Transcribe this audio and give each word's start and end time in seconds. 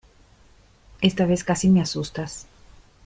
Esta 1.01 1.27
vez 1.27 1.43
casi 1.43 1.69
me 1.69 1.79
asustas. 1.79 2.47